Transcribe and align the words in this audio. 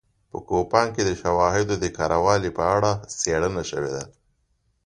په 0.29 0.37
کوپان 0.47 0.87
کې 0.95 1.03
د 1.05 1.11
شواهدو 1.21 1.73
د 1.83 1.85
کره 1.97 2.17
والي 2.25 2.51
په 2.57 2.63
اړه 2.75 2.91
څېړنه 3.21 3.63
شوې 3.69 3.89
ده 3.95 4.03